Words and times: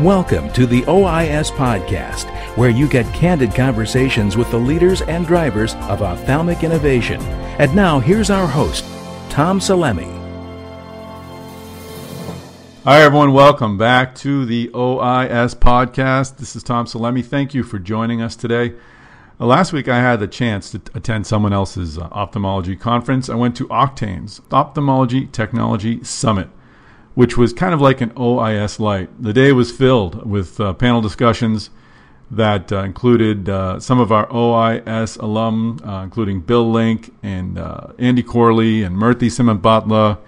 Welcome 0.00 0.50
to 0.54 0.64
the 0.64 0.80
OIS 0.84 1.50
Podcast, 1.50 2.24
where 2.56 2.70
you 2.70 2.88
get 2.88 3.04
candid 3.12 3.54
conversations 3.54 4.34
with 4.34 4.50
the 4.50 4.56
leaders 4.56 5.02
and 5.02 5.26
drivers 5.26 5.74
of 5.74 6.00
ophthalmic 6.00 6.64
innovation. 6.64 7.20
And 7.60 7.76
now, 7.76 8.00
here's 8.00 8.30
our 8.30 8.46
host, 8.46 8.82
Tom 9.28 9.60
Salemi. 9.60 10.08
Hi, 12.84 13.02
everyone. 13.02 13.34
Welcome 13.34 13.76
back 13.76 14.14
to 14.16 14.46
the 14.46 14.68
OIS 14.68 15.54
Podcast. 15.54 16.38
This 16.38 16.56
is 16.56 16.62
Tom 16.62 16.86
Salemi. 16.86 17.22
Thank 17.22 17.52
you 17.52 17.62
for 17.62 17.78
joining 17.78 18.22
us 18.22 18.36
today. 18.36 18.72
Uh, 19.38 19.44
last 19.44 19.74
week, 19.74 19.86
I 19.86 19.98
had 19.98 20.18
the 20.18 20.28
chance 20.28 20.70
to 20.70 20.80
attend 20.94 21.26
someone 21.26 21.52
else's 21.52 21.98
uh, 21.98 22.08
ophthalmology 22.10 22.74
conference. 22.74 23.28
I 23.28 23.34
went 23.34 23.54
to 23.56 23.68
Octane's 23.68 24.40
Ophthalmology 24.50 25.26
Technology 25.26 26.02
Summit 26.02 26.48
which 27.14 27.36
was 27.36 27.52
kind 27.52 27.74
of 27.74 27.80
like 27.80 28.00
an 28.00 28.10
OIS 28.10 28.78
light. 28.78 29.10
The 29.22 29.32
day 29.32 29.52
was 29.52 29.72
filled 29.72 30.28
with 30.28 30.60
uh, 30.60 30.72
panel 30.74 31.00
discussions 31.00 31.70
that 32.30 32.70
uh, 32.70 32.84
included 32.84 33.48
uh, 33.48 33.80
some 33.80 33.98
of 33.98 34.12
our 34.12 34.26
OIS 34.28 35.18
alum, 35.18 35.80
uh, 35.84 36.02
including 36.04 36.40
Bill 36.40 36.70
Link 36.70 37.12
and 37.22 37.58
uh, 37.58 37.88
Andy 37.98 38.22
Corley 38.22 38.84
and 38.84 38.96
Murthy 38.96 39.26
Simhambhatla 39.26 40.18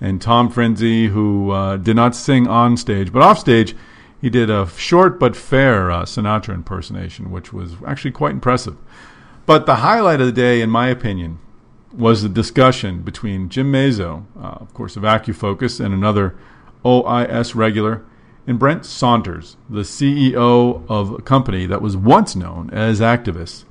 and 0.00 0.20
Tom 0.20 0.52
Frinzi, 0.52 1.08
who 1.08 1.50
uh, 1.50 1.78
did 1.78 1.96
not 1.96 2.14
sing 2.14 2.46
on 2.46 2.76
stage, 2.76 3.12
but 3.12 3.22
off 3.22 3.38
stage, 3.38 3.74
he 4.20 4.28
did 4.28 4.50
a 4.50 4.68
short 4.76 5.18
but 5.18 5.34
fair 5.34 5.88
Sinatra 5.88 6.54
impersonation, 6.54 7.30
which 7.30 7.52
was 7.52 7.76
actually 7.86 8.10
quite 8.10 8.32
impressive. 8.32 8.76
But 9.46 9.64
the 9.64 9.76
highlight 9.76 10.20
of 10.20 10.26
the 10.26 10.32
day, 10.32 10.60
in 10.60 10.68
my 10.68 10.88
opinion, 10.88 11.38
was 11.96 12.22
the 12.22 12.28
discussion 12.28 13.02
between 13.02 13.48
Jim 13.48 13.72
Mazzo, 13.72 14.24
uh, 14.36 14.58
of 14.60 14.72
course, 14.74 14.96
of 14.96 15.02
AcuFocus, 15.02 15.84
and 15.84 15.94
another 15.94 16.36
OIS 16.84 17.54
regular, 17.54 18.04
and 18.46 18.58
Brent 18.58 18.86
Saunders, 18.86 19.56
the 19.68 19.80
CEO 19.80 20.84
of 20.88 21.12
a 21.12 21.22
company 21.22 21.66
that 21.66 21.82
was 21.82 21.96
once 21.96 22.36
known 22.36 22.70
as 22.70 23.00
Actavis. 23.00 23.64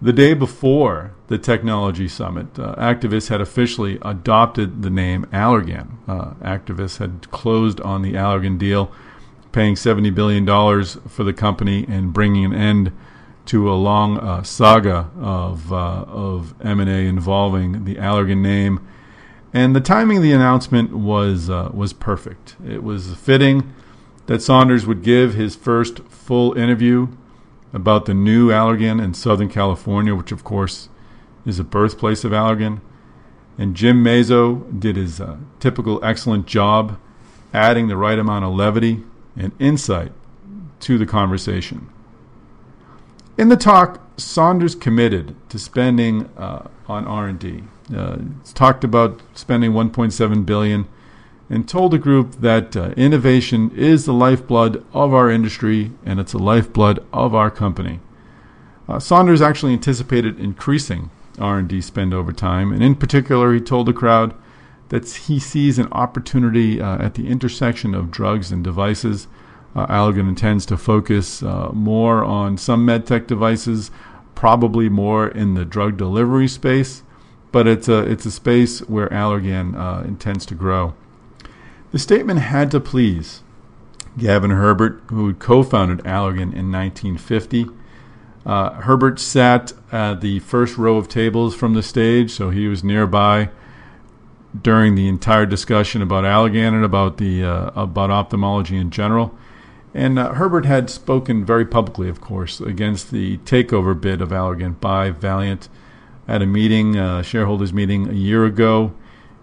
The 0.00 0.14
day 0.14 0.32
before 0.32 1.12
the 1.26 1.36
technology 1.36 2.08
summit, 2.08 2.58
uh, 2.58 2.74
Actavis 2.76 3.28
had 3.28 3.42
officially 3.42 3.98
adopted 4.00 4.82
the 4.82 4.88
name 4.88 5.26
Allergan. 5.26 5.98
Uh, 6.08 6.32
Actavis 6.42 6.96
had 6.96 7.30
closed 7.30 7.80
on 7.82 8.00
the 8.00 8.14
Allergan 8.14 8.58
deal, 8.58 8.90
paying 9.52 9.74
$70 9.74 10.14
billion 10.14 10.46
for 10.46 11.24
the 11.24 11.34
company 11.34 11.84
and 11.86 12.14
bringing 12.14 12.46
an 12.46 12.54
end 12.54 12.92
to 13.50 13.68
a 13.68 13.74
long 13.74 14.16
uh, 14.16 14.44
saga 14.44 15.10
of 15.18 15.72
uh, 15.72 16.04
of 16.06 16.54
M 16.64 16.78
and 16.78 16.88
A 16.88 17.08
involving 17.08 17.84
the 17.84 17.96
Allergan 17.96 18.42
name, 18.42 18.86
and 19.52 19.74
the 19.74 19.80
timing 19.80 20.18
of 20.18 20.22
the 20.22 20.30
announcement 20.30 20.92
was 20.92 21.50
uh, 21.50 21.68
was 21.74 21.92
perfect. 21.92 22.54
It 22.64 22.84
was 22.84 23.12
fitting 23.16 23.74
that 24.26 24.40
Saunders 24.40 24.86
would 24.86 25.02
give 25.02 25.34
his 25.34 25.56
first 25.56 25.98
full 26.04 26.56
interview 26.56 27.08
about 27.72 28.06
the 28.06 28.14
new 28.14 28.50
Allergan 28.50 29.02
in 29.02 29.14
Southern 29.14 29.48
California, 29.48 30.14
which 30.14 30.30
of 30.30 30.44
course 30.44 30.88
is 31.44 31.56
the 31.56 31.64
birthplace 31.64 32.22
of 32.22 32.30
Allergan. 32.30 32.80
And 33.58 33.74
Jim 33.74 34.04
Mazzo 34.04 34.78
did 34.78 34.94
his 34.94 35.20
uh, 35.20 35.38
typical 35.58 35.98
excellent 36.04 36.46
job, 36.46 37.00
adding 37.52 37.88
the 37.88 37.96
right 37.96 38.18
amount 38.18 38.44
of 38.44 38.54
levity 38.54 39.02
and 39.36 39.50
insight 39.58 40.12
to 40.78 40.98
the 40.98 41.06
conversation. 41.06 41.90
In 43.40 43.48
the 43.48 43.56
talk, 43.56 44.02
Saunders 44.18 44.74
committed 44.74 45.34
to 45.48 45.58
spending 45.58 46.28
uh, 46.36 46.68
on 46.86 47.06
R&D. 47.06 47.62
Uh, 47.96 48.18
talked 48.52 48.84
about 48.84 49.22
spending 49.32 49.72
1.7 49.72 50.44
billion, 50.44 50.86
and 51.48 51.66
told 51.66 51.92
the 51.92 51.98
group 51.98 52.32
that 52.42 52.76
uh, 52.76 52.90
innovation 52.98 53.70
is 53.74 54.04
the 54.04 54.12
lifeblood 54.12 54.84
of 54.92 55.14
our 55.14 55.30
industry 55.30 55.90
and 56.04 56.20
it's 56.20 56.32
the 56.32 56.38
lifeblood 56.38 57.02
of 57.14 57.34
our 57.34 57.50
company. 57.50 58.00
Uh, 58.86 58.98
Saunders 58.98 59.40
actually 59.40 59.72
anticipated 59.72 60.38
increasing 60.38 61.08
R&D 61.38 61.80
spend 61.80 62.12
over 62.12 62.34
time, 62.34 62.74
and 62.74 62.84
in 62.84 62.94
particular, 62.94 63.54
he 63.54 63.60
told 63.60 63.86
the 63.86 63.94
crowd 63.94 64.34
that 64.90 65.08
he 65.08 65.38
sees 65.38 65.78
an 65.78 65.88
opportunity 65.92 66.78
uh, 66.78 67.02
at 67.02 67.14
the 67.14 67.26
intersection 67.26 67.94
of 67.94 68.10
drugs 68.10 68.52
and 68.52 68.62
devices 68.62 69.28
uh, 69.74 69.86
Allergan 69.86 70.28
intends 70.28 70.66
to 70.66 70.76
focus 70.76 71.42
uh, 71.42 71.70
more 71.72 72.24
on 72.24 72.56
some 72.56 72.86
medtech 72.86 73.26
devices, 73.26 73.90
probably 74.34 74.88
more 74.88 75.28
in 75.28 75.54
the 75.54 75.64
drug 75.64 75.96
delivery 75.96 76.48
space, 76.48 77.02
but 77.52 77.66
it's 77.66 77.88
a, 77.88 77.98
it's 77.98 78.26
a 78.26 78.30
space 78.30 78.80
where 78.80 79.08
Allergan 79.08 79.76
uh, 79.76 80.02
intends 80.04 80.44
to 80.46 80.54
grow. 80.54 80.94
The 81.92 81.98
statement 81.98 82.40
had 82.40 82.70
to 82.72 82.80
please 82.80 83.42
Gavin 84.18 84.50
Herbert, 84.50 85.02
who 85.08 85.34
co 85.34 85.62
founded 85.62 86.00
Allergan 86.04 86.52
in 86.52 86.70
1950. 86.70 87.66
Uh, 88.44 88.70
Herbert 88.72 89.20
sat 89.20 89.72
at 89.92 90.20
the 90.20 90.38
first 90.40 90.78
row 90.78 90.96
of 90.96 91.08
tables 91.08 91.54
from 91.54 91.74
the 91.74 91.82
stage, 91.82 92.30
so 92.30 92.50
he 92.50 92.68
was 92.68 92.82
nearby 92.82 93.50
during 94.60 94.94
the 94.94 95.08
entire 95.08 95.46
discussion 95.46 96.02
about 96.02 96.24
Allergan 96.24 96.74
and 96.74 96.84
about 96.84 97.18
the 97.18 97.44
uh, 97.44 97.70
about 97.80 98.10
ophthalmology 98.10 98.76
in 98.76 98.90
general. 98.90 99.36
And 99.92 100.18
uh, 100.18 100.34
Herbert 100.34 100.66
had 100.66 100.88
spoken 100.88 101.44
very 101.44 101.64
publicly, 101.64 102.08
of 102.08 102.20
course, 102.20 102.60
against 102.60 103.10
the 103.10 103.38
takeover 103.38 103.98
bid 104.00 104.20
of 104.20 104.30
Allergan 104.30 104.78
by 104.80 105.10
Valeant 105.10 105.68
at 106.28 106.42
a 106.42 106.46
meeting, 106.46 106.96
uh, 106.96 107.22
shareholders 107.22 107.72
meeting 107.72 108.08
a 108.08 108.12
year 108.12 108.44
ago. 108.44 108.92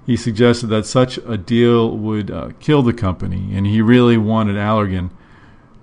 He 0.05 0.15
suggested 0.15 0.67
that 0.67 0.85
such 0.85 1.17
a 1.17 1.37
deal 1.37 1.97
would 1.97 2.31
uh, 2.31 2.51
kill 2.61 2.81
the 2.81 2.93
company, 2.93 3.49
and 3.53 3.67
he 3.67 3.81
really 3.81 4.17
wanted 4.17 4.55
Allergan 4.55 5.09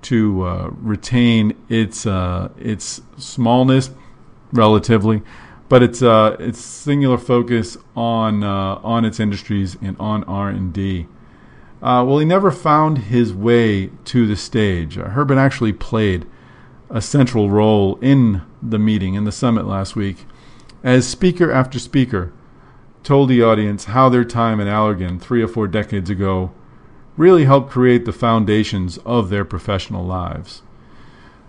to 0.03 0.43
uh, 0.45 0.71
retain 0.81 1.55
its 1.69 2.07
uh, 2.07 2.49
its 2.59 3.03
smallness 3.19 3.91
relatively, 4.51 5.21
but 5.69 5.83
its 5.83 6.01
uh, 6.01 6.37
its 6.41 6.59
singular 6.59 7.19
focus 7.19 7.77
on 7.95 8.43
on 8.43 9.05
its 9.05 9.21
industries 9.21 9.77
and 9.83 9.95
on 10.01 10.25
R 10.25 10.49
and 10.49 10.73
D. 10.73 11.07
Uh, 11.85 12.03
well, 12.03 12.19
he 12.19 12.25
never 12.25 12.51
found 12.51 12.97
his 12.97 13.35
way 13.35 13.89
to 14.07 14.27
the 14.27 14.37
stage. 14.37 14.97
Uh, 14.97 15.11
Herbert 15.11 15.37
actually 15.37 15.75
played 15.75 16.25
a 16.89 17.03
central 17.03 17.51
role 17.51 17.99
in 18.01 18.41
the 18.63 18.79
meeting, 18.79 19.13
in 19.13 19.25
the 19.25 19.33
summit 19.33 19.67
last 19.67 19.95
week, 19.95 20.25
as 20.83 21.07
speaker 21.07 21.53
after 21.53 21.79
speaker 21.79 22.33
told 23.03 23.29
the 23.29 23.43
audience 23.43 23.85
how 23.85 24.09
their 24.09 24.25
time 24.25 24.63
at 24.63 24.67
Allergan 24.67 25.21
three 25.21 25.43
or 25.43 25.47
four 25.47 25.69
decades 25.69 26.09
ago 26.09 26.53
really 27.19 27.45
helped 27.45 27.71
create 27.71 28.07
the 28.07 28.13
foundations 28.15 28.97
of 29.05 29.29
their 29.29 29.45
professional 29.45 30.07
lives. 30.07 30.63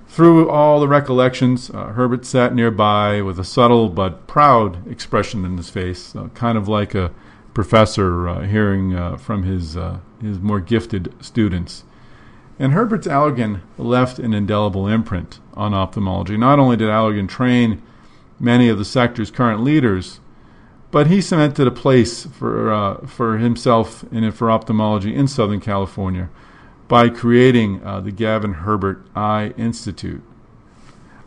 Through 0.05 0.49
all 0.49 0.81
the 0.81 0.87
recollections, 0.89 1.69
uh, 1.69 1.93
Herbert 1.93 2.25
sat 2.25 2.53
nearby 2.53 3.21
with 3.21 3.39
a 3.39 3.45
subtle 3.45 3.87
but 3.87 4.27
proud 4.27 4.85
expression 4.85 5.45
in 5.45 5.55
his 5.55 5.69
face, 5.69 6.13
uh, 6.13 6.27
kind 6.33 6.57
of 6.57 6.67
like 6.67 6.93
a 6.93 7.11
professor 7.55 8.27
uh, 8.27 8.41
hearing 8.41 8.93
uh, 8.93 9.17
from 9.17 9.41
his 9.41 9.75
uh, 9.75 9.97
his 10.21 10.39
more 10.39 10.59
gifted 10.59 11.11
students. 11.19 11.85
And 12.59 12.73
Herbert's 12.73 13.07
Allergan 13.07 13.61
left 13.77 14.19
an 14.19 14.33
indelible 14.33 14.87
imprint 14.87 15.39
on 15.55 15.73
ophthalmology. 15.73 16.37
Not 16.37 16.59
only 16.59 16.77
did 16.77 16.89
Allergan 16.89 17.27
train 17.27 17.81
many 18.39 18.69
of 18.69 18.77
the 18.77 18.85
sector's 18.85 19.31
current 19.31 19.63
leaders, 19.63 20.19
but 20.91 21.07
he 21.07 21.19
cemented 21.19 21.65
a 21.65 21.71
place 21.71 22.25
for 22.25 22.71
uh, 22.71 23.07
for 23.07 23.39
himself 23.39 24.03
and 24.11 24.35
for 24.35 24.51
ophthalmology 24.51 25.15
in 25.15 25.27
Southern 25.27 25.61
California 25.61 26.29
by 26.87 27.09
creating 27.09 27.83
uh, 27.83 27.99
the 27.99 28.11
Gavin 28.11 28.53
Herbert 28.53 29.03
Eye 29.15 29.53
Institute. 29.57 30.21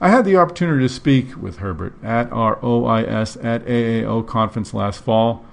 I 0.01 0.11
had 0.11 0.25
the 0.25 0.37
opportunity 0.37 0.85
to 0.85 0.95
speak 0.95 1.37
with 1.37 1.57
Herbert 1.57 1.95
at 2.05 2.31
our 2.31 2.57
OIS 2.63 3.37
at 3.43 3.65
AAO 3.67 4.25
conference 4.29 4.73
last 4.73 5.03
fall 5.03 5.45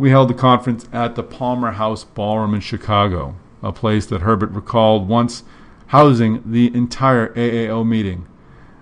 we 0.00 0.08
held 0.08 0.30
the 0.30 0.34
conference 0.34 0.88
at 0.94 1.14
the 1.14 1.22
Palmer 1.22 1.72
House 1.72 2.04
Ballroom 2.04 2.54
in 2.54 2.62
Chicago, 2.62 3.34
a 3.62 3.70
place 3.70 4.06
that 4.06 4.22
Herbert 4.22 4.50
recalled 4.52 5.06
once 5.06 5.44
housing 5.88 6.42
the 6.50 6.74
entire 6.74 7.34
AAO 7.34 7.86
meeting. 7.86 8.26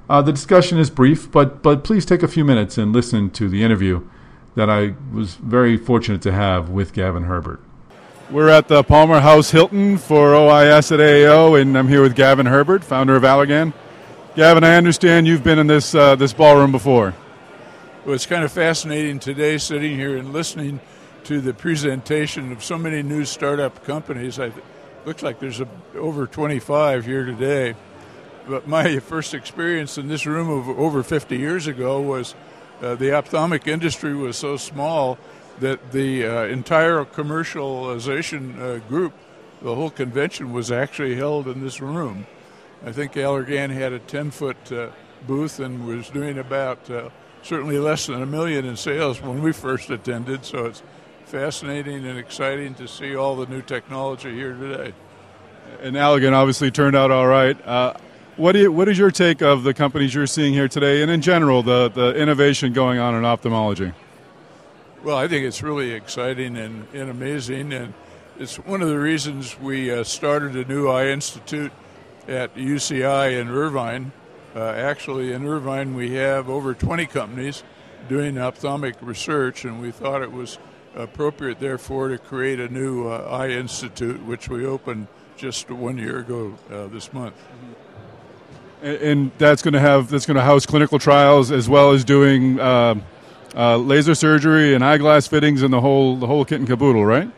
Uh, 0.09 0.23
the 0.23 0.31
discussion 0.31 0.79
is 0.79 0.91
brief, 0.91 1.29
but, 1.33 1.61
but 1.61 1.83
please 1.83 2.07
take 2.07 2.23
a 2.23 2.29
few 2.29 2.45
minutes 2.45 2.79
and 2.79 2.93
listen 2.93 3.31
to 3.31 3.49
the 3.49 3.65
interview 3.65 4.09
that 4.55 4.71
I 4.71 4.95
was 5.13 5.35
very 5.35 5.77
fortunate 5.77 6.23
to 6.23 6.31
have 6.31 6.71
with 6.71 6.93
Gavin 6.93 7.25
Herbert. 7.25 7.61
We're 8.31 8.51
at 8.51 8.69
the 8.69 8.85
Palmer 8.85 9.19
House 9.19 9.51
Hilton 9.51 9.99
for 9.99 10.35
OIS 10.35 10.93
at 10.93 11.01
AAO, 11.01 11.61
and 11.61 11.77
I'm 11.77 11.89
here 11.89 12.03
with 12.03 12.15
Gavin 12.15 12.47
Herbert, 12.47 12.85
founder 12.85 13.17
of 13.17 13.25
Allergan. 13.25 13.73
Gavin, 14.37 14.63
I 14.63 14.77
understand 14.77 15.27
you've 15.27 15.43
been 15.43 15.59
in 15.59 15.67
this, 15.67 15.97
uh, 15.97 16.15
this 16.15 16.33
ballroom 16.33 16.71
before. 16.71 17.13
Well, 18.05 18.15
it's 18.15 18.27
kind 18.27 18.45
of 18.45 18.53
fascinating 18.53 19.19
today 19.19 19.59
sitting 19.59 19.97
here 19.97 20.17
and 20.17 20.33
listening 20.33 20.79
to 21.29 21.43
the 21.43 21.53
presentation 21.53 22.53
of 22.53 22.65
so 22.65 22.79
many 22.79 23.03
new 23.03 23.23
startup 23.23 23.85
companies. 23.85 24.41
I 24.41 24.51
looks 25.05 25.23
like 25.23 25.39
there's 25.39 25.61
a, 25.61 25.69
over 25.95 26.27
25 26.27 27.05
here 27.05 27.27
today. 27.27 27.75
But 28.47 28.67
my 28.67 28.99
first 29.01 29.35
experience 29.35 29.99
in 29.99 30.09
this 30.09 30.25
room 30.25 30.49
of 30.49 30.79
over 30.79 31.03
50 31.03 31.37
years 31.37 31.67
ago 31.67 32.01
was 32.01 32.35
uh, 32.81 32.95
the 32.95 33.13
ophthalmic 33.13 33.67
industry 33.69 34.15
was 34.15 34.39
so 34.39 34.57
small 34.57 35.19
that 35.61 35.93
the 35.93 36.25
uh, 36.25 36.45
entire 36.45 37.05
commercialization 37.05 38.59
uh, 38.59 38.79
group 38.89 39.13
the 39.61 39.75
whole 39.75 39.91
convention 39.91 40.55
was 40.55 40.73
actually 40.73 41.17
held 41.17 41.47
in 41.47 41.63
this 41.63 41.83
room. 41.83 42.27
I 42.87 42.93
think 42.93 43.13
Allergan 43.13 43.69
had 43.69 43.93
a 43.93 43.99
10 43.99 44.31
foot 44.31 44.73
uh, 44.73 44.89
booth 45.27 45.61
and 45.61 45.87
was 45.87 46.09
doing 46.09 46.39
about 46.39 46.89
uh, 46.89 47.11
certainly 47.43 47.79
less 47.79 48.07
than 48.07 48.23
a 48.23 48.27
million 48.27 48.65
in 48.65 48.77
sales 48.77 49.21
when 49.21 49.43
we 49.43 49.53
first 49.53 49.91
attended. 49.91 50.47
So 50.47 50.65
it's 50.65 50.83
fascinating 51.29 52.07
and 52.07 52.19
exciting 52.19 52.75
to 52.75 52.89
see 52.89 53.15
all 53.15 53.37
the 53.37 53.45
new 53.47 53.61
technology 53.61 54.35
here 54.35 54.55
today. 54.55 54.95
And 55.83 55.95
Allergan 55.95 56.33
obviously 56.33 56.71
turned 56.71 56.97
out 56.97 57.11
all 57.11 57.27
right. 57.27 57.67
Uh, 57.67 57.93
what, 58.37 58.57
you, 58.57 58.73
what 58.73 58.89
is 58.89 58.97
your 58.97 59.11
take 59.11 59.43
of 59.43 59.63
the 59.63 59.75
companies 59.75 60.15
you're 60.15 60.27
seeing 60.27 60.55
here 60.55 60.69
today, 60.69 61.03
and 61.03 61.11
in 61.11 61.21
general, 61.21 61.63
the, 61.63 61.91
the 61.91 62.15
innovation 62.15 62.73
going 62.73 62.99
on 62.99 63.15
in 63.15 63.27
ophthalmology? 63.27 63.93
Well, 65.05 65.19
I 65.19 65.29
think 65.29 65.45
it's 65.45 65.63
really 65.63 65.93
exciting 65.93 66.57
and, 66.57 66.87
and 66.95 67.11
amazing, 67.11 67.75
and 67.75 67.93
it's 68.39 68.57
one 68.57 68.81
of 68.81 68.89
the 68.89 68.99
reasons 68.99 69.59
we 69.61 69.93
uh, 69.93 70.05
started 70.05 70.57
a 70.57 70.65
new 70.65 70.89
eye 70.89 71.09
institute 71.09 71.73
at 72.27 72.55
UCI 72.55 73.39
in 73.39 73.51
Irvine. 73.51 74.13
Uh, 74.57 74.71
actually, 74.71 75.35
in 75.35 75.47
Irvine, 75.47 75.95
we 75.95 76.15
have 76.15 76.49
over 76.49 76.73
20 76.73 77.05
companies 77.05 77.63
doing 78.09 78.39
ophthalmic 78.39 78.97
research, 79.03 79.67
and 79.67 79.79
we 79.79 79.91
thought 79.91 80.23
it 80.23 80.33
was 80.33 80.59
appropriate, 80.95 81.61
therefore, 81.61 82.09
to 82.09 82.19
create 82.19 82.61
a 82.61 82.69
new 82.69 83.09
uh, 83.09 83.29
eye 83.31 83.51
institute, 83.51 84.23
which 84.25 84.49
we 84.49 84.67
opened 84.67 85.07
just 85.37 85.71
one 85.71 85.97
year 85.99 86.19
ago 86.19 86.57
uh, 86.71 86.87
this 86.89 87.13
month. 87.13 87.35
And, 88.83 88.97
and 88.97 89.31
that's 89.39 89.63
going 89.63 89.75
to 89.75 89.81
have 89.81 90.11
that's 90.11 90.27
going 90.27 90.37
to 90.37 90.43
house 90.43 90.67
clinical 90.67 90.99
trials 90.99 91.51
as 91.51 91.69
well 91.69 91.93
as 91.93 92.05
doing 92.05 92.61
uh, 92.61 92.97
uh, 93.57 93.77
laser 93.77 94.15
surgery 94.15 94.75
and 94.75 94.85
eyeglass 94.85 95.27
fittings 95.27 95.63
and 95.63 95.73
the 95.73 95.81
whole 95.81 96.17
the 96.17 96.27
whole 96.27 96.45
kit 96.45 96.59
and 96.59 96.69
caboodle, 96.69 97.05
right? 97.05 97.31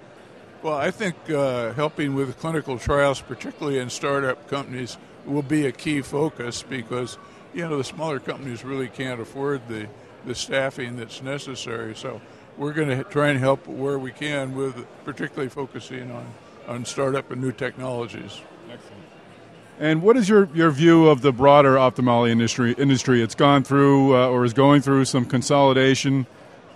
Well, 0.62 0.74
I 0.74 0.90
think 0.90 1.14
uh, 1.30 1.72
helping 1.72 2.14
with 2.14 2.38
clinical 2.38 2.78
trials, 2.78 3.20
particularly 3.20 3.78
in 3.78 3.88
startup 3.88 4.48
companies, 4.48 4.98
will 5.24 5.42
be 5.42 5.66
a 5.66 5.72
key 5.72 6.02
focus 6.02 6.62
because 6.62 7.16
you 7.54 7.66
know 7.66 7.78
the 7.78 7.84
smaller 7.84 8.20
companies 8.20 8.64
really 8.64 8.88
can't 8.88 9.20
afford 9.20 9.66
the 9.68 9.88
the 10.26 10.34
staffing 10.34 10.96
that's 10.96 11.22
necessary. 11.22 11.94
So 11.96 12.20
we're 12.60 12.74
going 12.74 12.90
to 12.90 13.02
try 13.04 13.28
and 13.28 13.40
help 13.40 13.66
where 13.66 13.98
we 13.98 14.12
can 14.12 14.54
with 14.54 14.86
particularly 15.04 15.48
focusing 15.48 16.10
on 16.12 16.26
on 16.68 16.84
startup 16.84 17.30
and 17.30 17.40
new 17.40 17.52
technologies. 17.52 18.40
Excellent. 18.70 19.02
And 19.78 20.02
what 20.02 20.16
is 20.16 20.28
your, 20.28 20.48
your 20.54 20.70
view 20.70 21.08
of 21.08 21.22
the 21.22 21.32
broader 21.32 21.78
ophthalmology 21.78 22.30
industry? 22.30 22.74
Industry, 22.74 23.22
it's 23.22 23.34
gone 23.34 23.64
through 23.64 24.14
uh, 24.14 24.28
or 24.28 24.44
is 24.44 24.52
going 24.52 24.82
through 24.82 25.06
some 25.06 25.24
consolidation. 25.24 26.26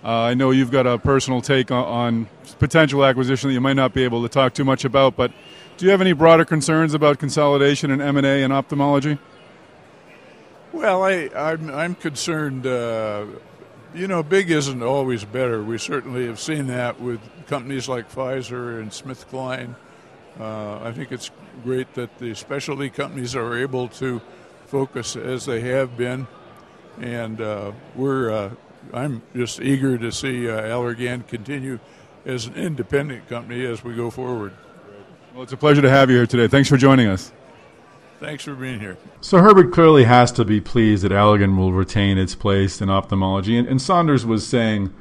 Uh, 0.03 0.09
I 0.09 0.33
know 0.33 0.51
you've 0.51 0.71
got 0.71 0.85
a 0.85 0.97
personal 0.97 1.41
take 1.41 1.71
on, 1.71 1.85
on, 1.85 2.27
potential 2.59 3.05
acquisition 3.05 3.49
that 3.49 3.53
you 3.53 3.61
might 3.61 3.75
not 3.75 3.93
be 3.93 4.03
able 4.03 4.21
to 4.23 4.29
talk 4.29 4.53
too 4.53 4.65
much 4.65 4.85
about, 4.85 5.15
but 5.15 5.31
do 5.77 5.85
you 5.85 5.91
have 5.91 6.01
any 6.01 6.13
broader 6.13 6.45
concerns 6.45 6.93
about 6.93 7.19
consolidation 7.19 7.91
in 7.91 8.01
M 8.01 8.17
and 8.17 8.25
A 8.25 8.43
in 8.43 8.51
ophthalmology? 8.51 9.17
Well, 10.73 11.03
I, 11.03 11.29
I'm, 11.35 11.69
I'm 11.71 11.95
concerned. 11.95 12.67
Uh, 12.67 13.25
you 13.95 14.07
know, 14.07 14.21
big 14.21 14.51
isn't 14.51 14.83
always 14.83 15.23
better. 15.23 15.63
We 15.63 15.77
certainly 15.77 16.27
have 16.27 16.39
seen 16.39 16.67
that 16.67 16.99
with 16.99 17.19
companies 17.47 17.87
like 17.87 18.11
Pfizer 18.11 18.79
and 18.79 18.91
SmithKline. 18.91 19.75
Uh, 20.39 20.79
I 20.83 20.91
think 20.91 21.11
it's 21.11 21.31
great 21.63 21.93
that 21.93 22.17
the 22.19 22.35
specialty 22.35 22.89
companies 22.89 23.35
are 23.35 23.57
able 23.57 23.87
to 23.89 24.21
focus 24.67 25.15
as 25.15 25.45
they 25.45 25.61
have 25.61 25.95
been, 25.97 26.27
and 26.99 27.39
uh, 27.39 27.71
we're. 27.95 28.31
Uh, 28.31 28.49
I'm 28.93 29.23
just 29.35 29.61
eager 29.61 29.97
to 29.97 30.11
see 30.11 30.47
uh, 30.47 30.61
Allergan 30.61 31.25
continue 31.27 31.79
as 32.25 32.45
an 32.45 32.53
independent 32.53 33.27
company 33.27 33.65
as 33.65 33.83
we 33.83 33.95
go 33.95 34.11
forward. 34.11 34.53
Well, 35.33 35.43
it's 35.43 35.53
a 35.53 35.57
pleasure 35.57 35.81
to 35.81 35.89
have 35.89 36.09
you 36.09 36.17
here 36.17 36.27
today. 36.27 36.47
Thanks 36.47 36.69
for 36.69 36.77
joining 36.77 37.07
us. 37.07 37.31
Thanks 38.19 38.45
for 38.45 38.55
being 38.55 38.79
here. 38.79 38.97
So 39.21 39.39
Herbert 39.39 39.73
clearly 39.73 40.05
has 40.05 40.31
to 40.33 40.45
be 40.45 40.61
pleased 40.61 41.03
that 41.03 41.11
Allergan 41.11 41.57
will 41.57 41.73
retain 41.73 42.17
its 42.17 42.33
place 42.33 42.81
in 42.81 42.89
ophthalmology, 42.89 43.57
and, 43.57 43.67
and 43.67 43.81
Saunders 43.81 44.25
was 44.25 44.47
saying 44.47 44.93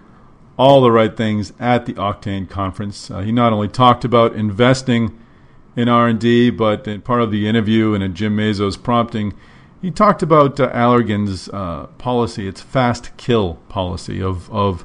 all 0.56 0.82
the 0.82 0.90
right 0.90 1.16
things 1.16 1.52
at 1.58 1.86
the 1.86 1.94
Octane 1.94 2.48
conference. 2.48 3.10
Uh, 3.10 3.20
he 3.20 3.32
not 3.32 3.52
only 3.52 3.68
talked 3.68 4.04
about 4.04 4.34
investing 4.34 5.18
in 5.76 5.88
R&D, 5.88 6.50
but 6.50 6.86
in 6.86 7.02
part 7.02 7.22
of 7.22 7.30
the 7.30 7.48
interview 7.48 7.94
and 7.94 8.02
in 8.02 8.14
Jim 8.14 8.36
Mazzo's 8.36 8.76
prompting, 8.76 9.34
he 9.82 9.90
talked 9.90 10.22
about 10.22 10.58
uh, 10.58 10.70
Allergan's 10.72 11.48
uh, 11.50 11.86
policy, 11.98 12.48
its 12.48 12.60
fast 12.60 13.16
kill 13.16 13.54
policy 13.68 14.22
of 14.22 14.50
of 14.50 14.84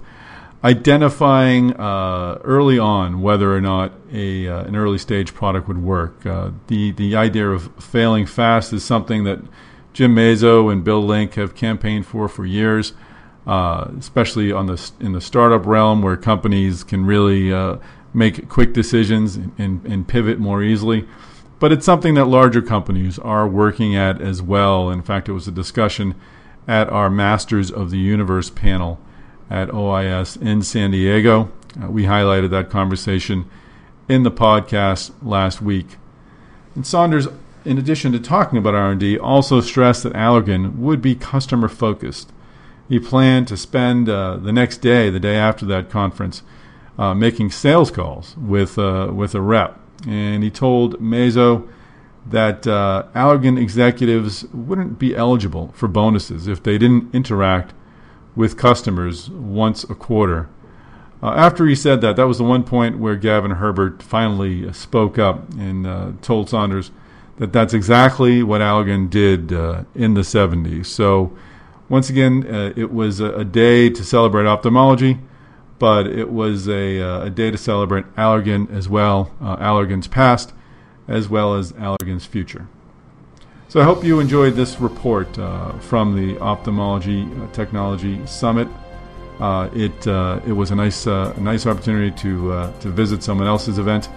identifying 0.63 1.73
uh, 1.75 2.39
early 2.43 2.77
on 2.77 3.21
whether 3.21 3.55
or 3.55 3.61
not 3.61 3.93
a 4.11 4.47
uh, 4.47 4.63
an 4.63 4.75
early 4.75 4.97
stage 4.97 5.33
product 5.33 5.67
would 5.67 5.81
work. 5.81 6.25
Uh, 6.25 6.51
the 6.67 6.91
the 6.91 7.15
idea 7.15 7.49
of 7.49 7.71
failing 7.81 8.25
fast 8.25 8.73
is 8.73 8.83
something 8.83 9.23
that 9.23 9.39
Jim 9.93 10.15
Mazzo 10.15 10.71
and 10.71 10.83
Bill 10.83 11.01
Link 11.01 11.35
have 11.35 11.55
campaigned 11.55 12.05
for 12.05 12.27
for 12.27 12.45
years, 12.45 12.93
uh, 13.47 13.89
especially 13.97 14.51
on 14.51 14.65
the 14.65 14.91
in 14.99 15.13
the 15.13 15.21
startup 15.21 15.65
realm 15.65 16.01
where 16.01 16.17
companies 16.17 16.83
can 16.83 17.05
really 17.05 17.51
make 18.13 18.49
quick 18.49 18.73
decisions 18.73 19.35
and, 19.35 19.85
and 19.85 20.07
pivot 20.07 20.39
more 20.39 20.63
easily. 20.63 21.07
But 21.59 21.71
it's 21.71 21.85
something 21.85 22.15
that 22.15 22.25
larger 22.25 22.61
companies 22.61 23.19
are 23.19 23.47
working 23.47 23.95
at 23.95 24.21
as 24.21 24.41
well. 24.41 24.89
In 24.89 25.01
fact, 25.01 25.29
it 25.29 25.33
was 25.33 25.47
a 25.47 25.51
discussion 25.51 26.15
at 26.67 26.89
our 26.89 27.09
Masters 27.09 27.69
of 27.69 27.91
the 27.91 27.97
Universe 27.97 28.49
panel 28.49 28.99
at 29.49 29.69
OIS 29.69 30.41
in 30.41 30.61
San 30.61 30.91
Diego. 30.91 31.51
Uh, 31.81 31.87
we 31.87 32.03
highlighted 32.03 32.49
that 32.51 32.69
conversation 32.69 33.49
in 34.07 34.23
the 34.23 34.31
podcast 34.31 35.11
last 35.21 35.61
week. 35.61 35.97
And 36.75 36.85
Saunders, 36.85 37.27
in 37.65 37.77
addition 37.77 38.11
to 38.11 38.19
talking 38.19 38.57
about 38.57 38.75
R&D, 38.75 39.17
also 39.17 39.61
stressed 39.61 40.03
that 40.03 40.13
Allergan 40.13 40.77
would 40.77 41.01
be 41.01 41.15
customer 41.15 41.67
focused. 41.67 42.31
He 42.87 42.99
planned 42.99 43.47
to 43.49 43.57
spend 43.57 44.09
uh, 44.09 44.37
the 44.37 44.51
next 44.51 44.77
day, 44.77 45.09
the 45.09 45.19
day 45.19 45.35
after 45.35 45.65
that 45.67 45.89
conference, 45.89 46.41
uh, 46.97 47.13
making 47.13 47.51
sales 47.51 47.91
calls 47.91 48.35
with 48.35 48.77
uh, 48.77 49.11
with 49.13 49.33
a 49.33 49.39
rep, 49.39 49.79
and 50.05 50.43
he 50.43 50.49
told 50.49 50.99
Mazzo 50.99 51.67
that 52.25 52.67
uh, 52.67 53.05
Allergan 53.15 53.61
executives 53.61 54.43
wouldn't 54.53 54.99
be 54.99 55.15
eligible 55.15 55.71
for 55.75 55.87
bonuses 55.87 56.47
if 56.47 56.61
they 56.61 56.77
didn't 56.77 57.13
interact 57.15 57.73
with 58.35 58.57
customers 58.57 59.29
once 59.29 59.83
a 59.83 59.95
quarter. 59.95 60.49
Uh, 61.21 61.33
after 61.33 61.65
he 61.65 61.75
said 61.75 62.01
that, 62.01 62.15
that 62.15 62.27
was 62.27 62.37
the 62.37 62.43
one 62.43 62.63
point 62.63 62.97
where 62.97 63.15
Gavin 63.15 63.51
Herbert 63.51 64.01
finally 64.01 64.71
spoke 64.71 65.19
up 65.19 65.49
and 65.53 65.85
uh, 65.85 66.11
told 66.21 66.49
Saunders 66.49 66.91
that 67.37 67.51
that's 67.51 67.73
exactly 67.73 68.41
what 68.41 68.61
Allergan 68.61 69.09
did 69.09 69.51
uh, 69.51 69.83
in 69.95 70.13
the 70.13 70.21
70s. 70.21 70.85
So, 70.85 71.35
once 71.89 72.09
again, 72.09 72.45
it 72.77 72.91
was 72.91 73.19
a, 73.19 73.33
a 73.33 73.45
day 73.45 73.89
to 73.89 74.03
celebrate 74.03 74.45
ophthalmology 74.45 75.19
but 75.79 76.05
it 76.07 76.29
was 76.29 76.67
a, 76.67 77.01
uh, 77.01 77.23
a 77.23 77.29
day 77.29 77.49
to 77.49 77.57
celebrate 77.57 78.05
Allergan 78.15 78.69
as 78.71 78.87
well, 78.87 79.31
uh, 79.41 79.55
Allergan's 79.57 80.07
past, 80.07 80.53
as 81.07 81.29
well 81.29 81.55
as 81.55 81.71
Allergan's 81.71 82.25
future. 82.25 82.67
So 83.69 83.79
I 83.79 83.83
hope 83.83 84.03
you 84.03 84.19
enjoyed 84.19 84.55
this 84.55 84.79
report 84.79 85.37
uh, 85.37 85.73
from 85.77 86.15
the 86.15 86.39
Ophthalmology 86.39 87.21
uh, 87.23 87.45
Technology 87.51 88.25
Summit. 88.25 88.67
Uh, 89.39 89.69
it 89.73 90.07
uh, 90.07 90.39
it 90.43 90.53
was 90.53 90.71
a 90.71 90.75
nice 90.75 91.05
a 91.05 91.35
nice 91.39 91.67
opportunity 91.67 92.09
to 92.23 92.73
to 92.79 92.89
visit 92.89 93.21
someone 93.21 93.45
else's 93.45 93.77
event, 93.77 94.09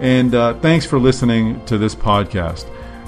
and 0.00 0.32
thanks 0.62 0.86
for 0.86 0.98
listening 0.98 1.62
to 1.66 1.76
this 1.76 1.94
podcast. 1.94 2.64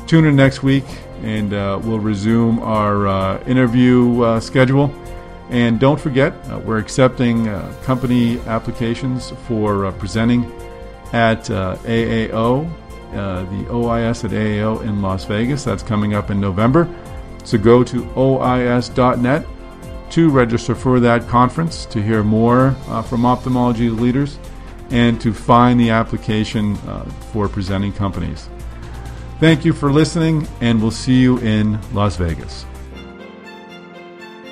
Tune 0.06 0.26
in 0.26 0.36
next 0.36 0.62
week, 0.62 0.84
and 1.22 1.50
we'll 1.50 1.98
resume 1.98 2.58
our 2.60 3.40
interview 3.48 4.38
schedule. 4.40 4.94
And 5.48 5.80
don't 5.80 5.98
forget, 5.98 6.34
uh, 6.50 6.58
we're 6.58 6.78
accepting 6.78 7.48
uh, 7.48 7.72
company 7.84 8.38
applications 8.40 9.30
for 9.46 9.86
uh, 9.86 9.92
presenting 9.92 10.44
at 11.12 11.48
uh, 11.50 11.76
AAO, 11.84 12.68
uh, 13.12 13.44
the 13.44 13.64
OIS 13.70 14.24
at 14.24 14.30
AAO 14.30 14.82
in 14.82 15.02
Las 15.02 15.24
Vegas. 15.24 15.64
That's 15.64 15.82
coming 15.82 16.14
up 16.14 16.30
in 16.30 16.40
November. 16.40 16.88
So 17.44 17.58
go 17.58 17.84
to 17.84 18.02
OIS.net 18.16 19.46
to 20.10 20.30
register 20.30 20.74
for 20.74 21.00
that 21.00 21.28
conference 21.28 21.86
to 21.86 22.02
hear 22.02 22.22
more 22.22 22.76
uh, 22.88 23.02
from 23.02 23.26
ophthalmology 23.26 23.90
leaders 23.90 24.38
and 24.90 25.20
to 25.20 25.32
find 25.32 25.80
the 25.80 25.90
application 25.90 26.76
for 27.32 27.48
presenting 27.48 27.92
companies. 27.92 28.48
Thank 29.40 29.64
you 29.64 29.72
for 29.72 29.92
listening, 29.92 30.48
and 30.60 30.80
we'll 30.80 30.90
see 30.90 31.20
you 31.20 31.38
in 31.38 31.78
Las 31.92 32.16
Vegas. 32.16 32.64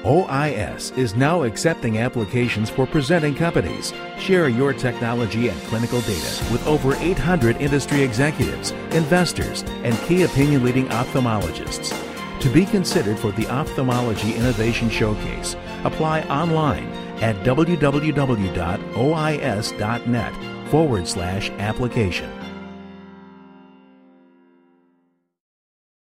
OIS 0.05 0.97
is 0.99 1.17
now 1.17 1.45
accepting 1.45 1.97
applications 1.97 2.69
for 2.69 2.87
presenting 2.87 3.35
companies. 3.35 3.95
Share 4.19 4.49
your 4.49 4.75
technology 4.75 5.49
and 5.49 5.59
clinical 5.63 6.03
data 6.03 6.45
with 6.53 6.67
over 6.67 6.95
800 6.97 7.57
industry 7.57 8.03
executives, 8.03 8.73
investors, 8.93 9.63
and 9.83 9.99
key 10.01 10.25
opinion 10.25 10.63
leading 10.63 10.89
ophthalmologists. 10.89 11.99
To 12.41 12.51
be 12.51 12.67
considered 12.67 13.19
for 13.19 13.33
the 13.33 13.49
Ophthalmology 13.49 14.35
Innovation 14.35 14.91
Showcase, 14.91 15.57
apply 15.85 16.21
online 16.25 16.89
at 17.23 17.37
www.ois.net 17.37 17.95
forward 20.71 21.09
slash 21.09 21.49
application. 21.51 22.44